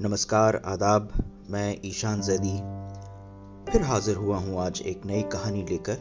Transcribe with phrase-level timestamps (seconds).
[0.00, 1.12] नमस्कार, आदाब।
[1.50, 2.56] मैं ईशान जैदी।
[3.72, 5.94] फिर हाजिर हुआ हूँ आज एक नई कहानी लेकर।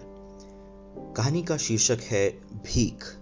[1.17, 3.17] कहानी का शीर्षक है भीख।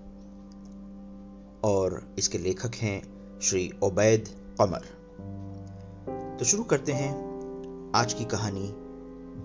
[1.63, 3.02] और इसके लेखक हैं
[3.41, 4.25] श्री ओबैद
[4.61, 4.81] कमर
[6.39, 7.15] तो शुरू करते हैं
[7.95, 8.67] आज की कहानी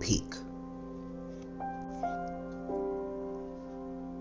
[0.00, 0.50] भीख।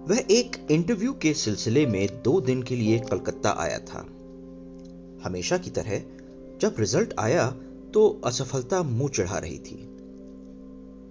[0.10, 4.00] वह एक इंटरव्यू के सिलसिले में दो दिन के लिए कलकत्ता आया था।
[5.23, 6.00] हमेशा की तरह,
[6.62, 7.52] जब रिज़ल्ट आया
[7.94, 9.88] तो असफलता मुँह चढ़ा रही थी।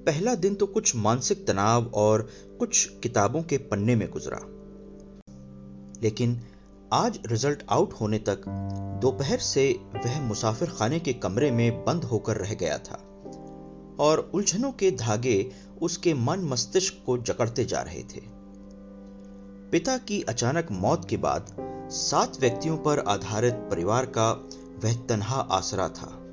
[0.07, 4.41] पहला दिन तो कुछ मानसिक तनाव और कुछ किताबों के पन्ने में गुजरा।
[6.03, 6.41] लेकिन
[6.93, 8.41] आज रिज़ल्ट आउट होने तक,
[9.03, 12.97] दोपहर से वह मुसाफिर खाने के कमरे में बंद होकर रह गया था
[14.01, 18.38] और उलझनों के धागे उसके मन मस्तिष्क को जकड़ते जा रहे थे।
[19.73, 21.57] पिता की अचानक मौत के बाद
[21.91, 24.49] सात व्यक्तियों पर आधारित परिवार का
[24.85, 26.25] वह तनहा आसरा था।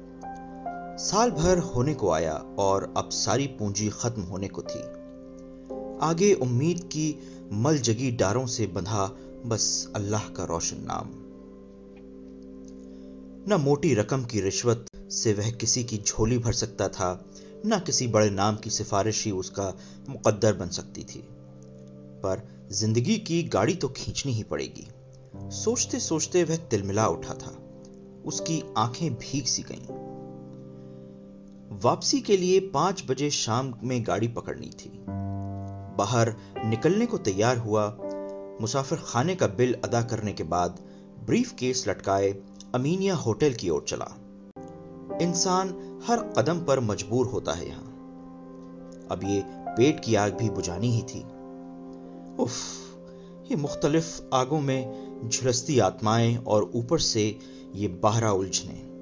[0.97, 4.79] साल भर होने को आया और अब सारी पूंजी खत्म होने को थी।
[6.01, 7.19] आगे उम्मीद की
[7.51, 9.11] मल जगी डारों से बंधा
[9.45, 11.09] बस अल्लाह का रोशन नाम।
[13.53, 17.25] न मोटी रकम की रिश्वत से वह किसी की झोली भर सकता था,
[17.65, 19.77] न किसी बड़े नाम की सिफारिश ही उसका
[20.09, 21.27] मुकद्दर बन सकती थी।
[22.23, 24.87] पर ज़िंदगी की गाड़ी तो खींचनी ही पड़ेगी।
[25.55, 27.51] सोचते सोचते वह तिलमिला उठा था।
[28.25, 29.85] उसकी आँखें भीग सी गईं।
[31.83, 35.05] वापसी के लिए पाँच बजे शाम में गाड़ी पकड़नी थी।
[35.97, 37.97] बाहर निकलने को तैयार हुआ।
[38.61, 40.79] मुसाफिर खाने का बिल अदा करने के बाद
[41.25, 42.35] ब्रीफ केस लटकाए
[42.75, 44.07] अमीनिया होटल की ओर चला।
[45.21, 45.69] इंसान
[46.07, 47.91] हर कदम पर मजबूर होता है यहाँ।
[49.11, 51.25] अब ये पेट की आग भी बुझानी ही थी।
[52.39, 52.51] उफ,
[53.51, 57.39] ये मुख्तलिफ़ आगों में झुलसती आत्माएँ और ऊपर से
[57.75, 58.95] ये बाहरा उलझने।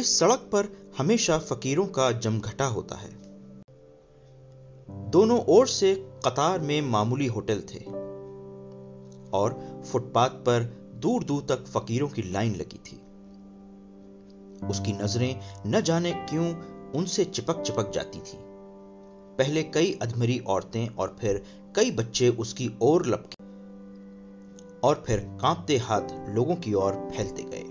[0.00, 3.10] इस सड़क पर हमेशा फकीरों का जमघटा होता है।
[5.10, 5.94] दोनों ओर से
[6.26, 7.84] कतार में मामूली होटल थे
[9.30, 10.62] और फुटपाथ पर
[10.94, 12.96] दूर दूर तक फकीरों की लाइन लगी थी।
[14.66, 16.54] उसकी नज़रें न जाने क्यों
[16.92, 18.53] उनसे चिपक चिपक जाती थी।
[19.38, 21.42] पहले कई अधमरी औरतें और फिर
[21.76, 23.42] कई बच्चे उसकी ओर लपके
[24.86, 27.62] और फिर कांपते हाथ लोगों की ओर फैलते गए।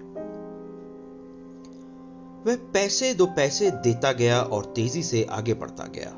[2.45, 6.09] वह पैसे दो पैसे देता गया और तेज़ी से आगे बढ़ता गया।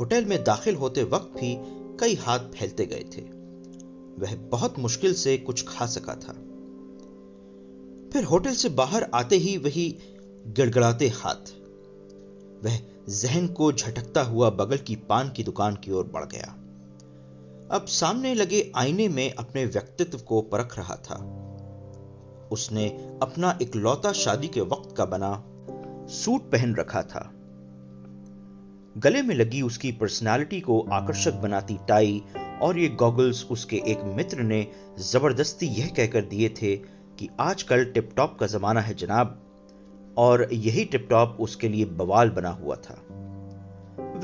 [0.00, 1.56] होटल में दाखिल होते वक्त भी
[2.00, 3.22] कई हाथ फैलते गए थे।
[4.18, 6.32] वह बहुत मुश्किल से कुछ खा सका था।
[8.12, 9.98] फिर होटल से बाहर आते ही वही
[10.46, 11.52] गड़गड़ाते हाथ।
[12.64, 12.78] वह
[13.08, 16.54] जहन को झटकता हुआ बगल की पान की दुकान की ओर बढ़ गया।
[17.76, 21.14] अब सामने लगे आईने में अपने व्यक्तित्व को परख रहा था।
[22.52, 22.88] उसने
[23.22, 25.44] अपना इकलौता शादी के वक्त का बना
[26.08, 27.30] सूट पहन रखा था।
[28.98, 32.22] गले में लगी उसकी पर्सनालिटी को आकर्षक बनाती टाई
[32.62, 34.66] और ये गॉगल्स उसके एक मित्र ने
[34.98, 36.76] ज़बरदस्ती यह कहकर दिए थे
[37.18, 39.47] कि आजकल टिपटॉप का जमाना है जनाब।
[40.18, 42.94] और यही टिपटॉप उसके लिए बवाल बना हुआ था।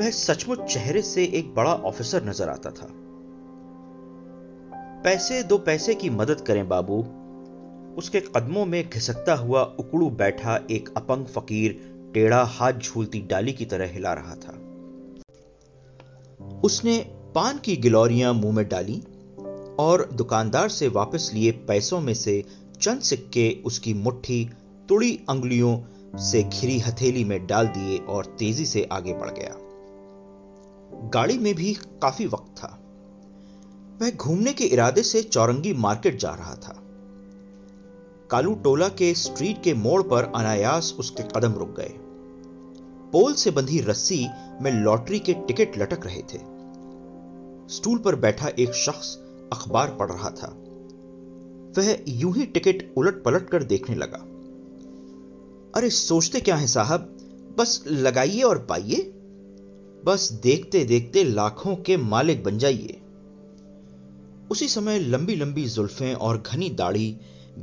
[0.01, 2.89] वह सचमुच चेहरे से एक बड़ा ऑफिसर नज़र आता था।
[5.05, 6.99] पैसे दो पैसे की मदद करें बाबू।
[7.99, 11.73] उसके कदमों में घिसकता हुआ उकड़ू बैठा एक अपंग फकीर
[12.15, 14.61] टेढ़ा हाथ झूलती डाली की तरह हिला रहा था।
[16.65, 16.99] उसने
[17.35, 19.01] पान की गिलौरियाँ मुँह में डाली
[19.79, 22.45] और दुकानदार से वापस लिए पैसों में से
[22.81, 24.51] चंद सिक्के उसकी मुट्ठी
[24.89, 25.79] तुड़ी अंगुलियों
[26.19, 29.55] से घिरी हथेली में डाल दिए और तेज़ी से आगे बढ़ गया।
[31.09, 32.81] गाड़ी में भी काफ़ी वक्त था।
[34.03, 36.81] वह घूमने के इरादे से चौरंगी मार्केट जा रहा था।
[38.31, 41.95] कालू टोला के स्ट्रीट के मोड़ पर अनायास उसके कदम रुक गए।
[43.13, 44.29] पोल से बंधी रस्सी
[44.63, 46.39] में लॉटरी के टिकट लटक रहे थे।
[47.75, 49.17] स्टूल पर बैठा एक शख्स
[49.53, 50.57] अखबार पढ़ रहा था।
[51.79, 54.34] वह यूँ ही टिकट उलट पलट कर देखने लगा।
[55.75, 57.01] अरे सोचते क्या है साहब?
[57.59, 58.97] बस लगाइए और पाइए।
[60.05, 63.01] बस देखते देखते लाखों के मालिक बन जाइए।
[64.51, 67.17] उसी समय लंबी लंबी जुल्फें और घनी दाढ़ी,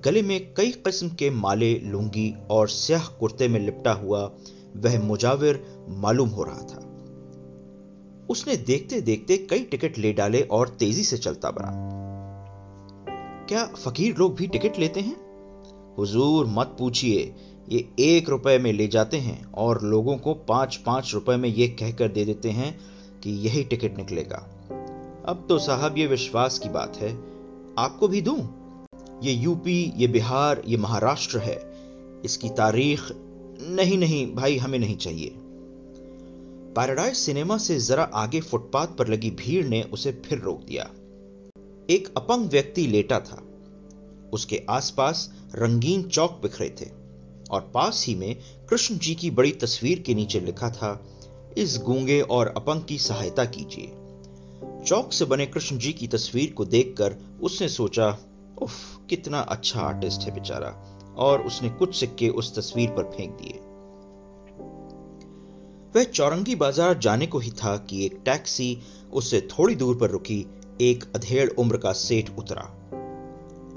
[0.06, 4.32] गले में कई किस्म के माले, लुंगी और स्याह कुर्ते में लिपटा हुआ,
[4.78, 6.88] वह मुजाविर मालूम हो रहा था।
[8.30, 11.72] उसने देखते देखते कई टिकट ले डाले और तेज़ी से चलता बना।
[13.50, 15.32] क्या फकीर लोग भी टिकट लेते हैं?
[15.98, 17.36] हुजूर, मत पूछिए।
[17.72, 21.68] ये एक रुपए में ले जाते हैं और लोगों को पाँच पाँच रुपए में ये
[21.68, 22.80] कहकर दे देते हैं
[23.24, 24.38] कि यही टिकट निकलेगा।
[25.26, 27.16] अब तो साहब, ये विश्वास की बात है।
[27.78, 28.68] आपको भी दूँ?
[29.24, 31.74] ये यूपी ये बिहार, ये महाराष्ट्र है।
[32.26, 33.02] इसकी तारीख
[33.62, 35.34] नहीं नहीं, भाई, हमें नहीं चाहिए।
[36.76, 40.90] पैराडाइज सिनेमा से जरा आगे फुटपाथ पर लगी भीड़ ने उसे फिर रोक दिया।
[41.90, 43.44] एक अपंग व्यक्ति लेटा था।
[44.34, 47.01] उसके आसपास रंगीन चौक बिखरे थे।
[47.52, 48.36] और पास ही में
[48.70, 51.06] कृष्ण जी की बड़ी तस्वीर के नीचे लिखा था,
[51.58, 53.92] इस गूँगे और अपंग की सहायता कीजिए।
[54.86, 58.18] चौक से बने कृष्ण जी की तस्वीर को देखकर उसने सोचा,
[58.62, 58.74] उफ,
[59.10, 63.60] कितना अच्छा आर्टिस्ट है बेचारा। और उसने कुछ सिक्के उस तस्वीर पर फेंक दिए।
[65.96, 68.78] वह चौरंगी बाज़ार जाने को ही था कि एक टैक्सी
[69.14, 70.46] उससे थोड़ी दूर पर रुकी,
[70.82, 72.81] एक अधेड़ उम्र का सेठ उतरा।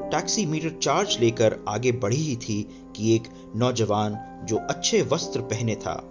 [0.00, 3.22] टैक्सी मीटर चार्ज लेकर आगे बढ़ी ही थी कि एक
[3.56, 6.10] नौजवान जो अच्छे वस्त्र पहने था,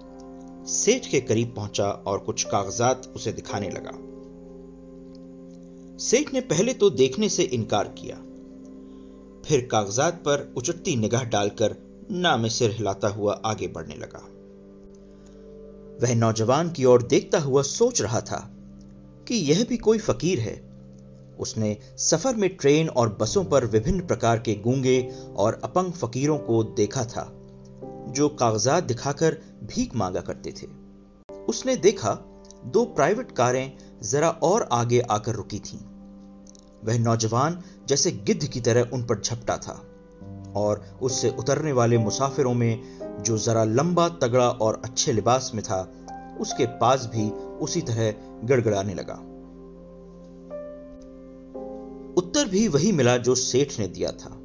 [0.67, 3.91] सेठ के करीब पहुँचा और कुछ कागजात उसे दिखाने लगा।
[5.97, 8.15] सेठ ने पहले तो देखने से इनकार किया।
[9.45, 11.75] फिर कागजात पर उचटती निगाह डालकर
[12.11, 14.29] ना में सिर हिलाता हुआ आगे बढ़ने लगा।
[16.01, 18.49] वह नौजवान की ओर देखता हुआ सोच रहा था
[19.27, 20.72] कि यह भी कोई फकीर है।
[21.39, 26.63] उसने सफ़र में ट्रेन और बसों पर विभिन्न प्रकार के गूँगे और अपंग फकीरों को
[26.63, 27.31] देखा था,
[28.07, 30.67] जो कागजात दिखाकर भीख मांगा करते थे
[31.47, 32.13] उसने देखा,
[32.65, 35.79] दो प्राइवेट कारें जरा और आगे आकर रुकी थीं।
[36.83, 39.81] वह नौजवान जैसे गिद्ध की तरह उन पर झपटा था
[40.55, 45.93] और उससे उतरने वाले मुसाफिरों में जो जरा लंबा, तगड़ा और अच्छे लिबास में था,
[46.39, 48.11] उसके पास भी उसी तरह
[48.43, 49.32] गड़गड़ाने लगा
[52.17, 54.39] उत्तर भी वही मिला जो सेठ ने दिया था।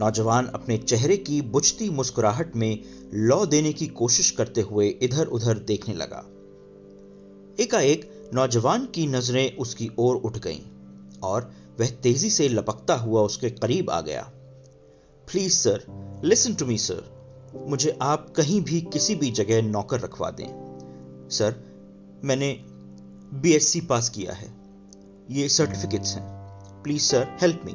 [0.00, 2.82] नौजवान अपने चेहरे की बुझती मुस्कुराहट में
[3.14, 6.24] लौ देने की कोशिश करते हुए इधर उधर देखने लगा।
[7.60, 10.60] एकाएक नौजवान की नज़रें उसकी ओर उठ गईं
[11.22, 14.22] और वह तेज़ी से लपकता हुआ उसके करीब आ गया।
[15.30, 15.84] Please sir
[16.24, 17.18] listen to me sir
[17.68, 21.54] मुझे आप कहीं भी किसी भी जगह नौकर रखवा दें। सर,
[22.24, 22.64] मैंने
[23.34, 24.54] बीएससी पास किया है।
[25.30, 26.37] ये सर्टिफिकेट्स हैं।
[26.84, 27.74] प्लीज़ सर हेल्प मी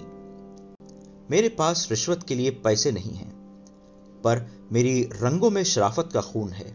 [1.32, 3.32] मेरे पास रिश्वत के लिए पैसे नहीं हैं,
[4.24, 6.66] पर मेरी रंगों में शराफत का खून है।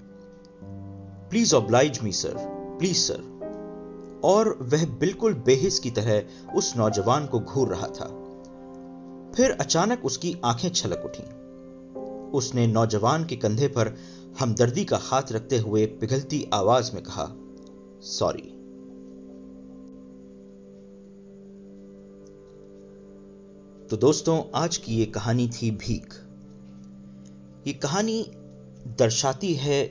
[1.30, 2.34] Please oblige me sir
[2.78, 8.06] please sir और वह बिल्कुल बेहिस की तरह उस नौजवान को घूर रहा था।
[9.36, 11.22] फिर अचानक उसकी आँखें छलक उठी।
[12.38, 13.96] उसने नौजवान के कंधे पर
[14.40, 17.28] हमदर्दी का हाथ रखते हुए पिघलती आवाज़ में कहा
[18.02, 18.57] सॉरी
[23.90, 26.14] तो दोस्तों, आज की ये कहानी थी भीख।
[27.66, 28.30] ये कहानी
[28.98, 29.84] दर्शाती है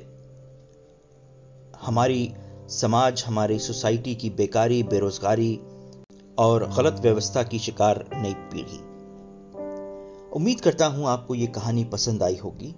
[1.82, 2.34] हमारी
[2.68, 5.60] समाज, हमारी सोसाइटी की बेकारी, बेरोजगारी
[6.38, 8.80] और गलत व्यवस्था की शिकार नई पीढ़ी।
[10.30, 12.76] उम्मीद करता हूँ आपको यह कहानी पसंद आई होगी।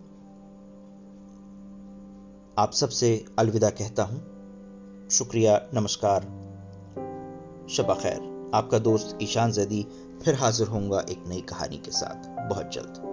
[2.58, 4.22] आप सबसे अलविदा कहता हूँ।
[5.10, 6.22] शुक्रिया, नमस्कार
[7.70, 9.88] शबा खैर आपका दोस्त ईशान जैदी
[10.24, 13.09] फिर हाजिर होऊँगा एक नई कहानी के साथ। बहुत जल्द।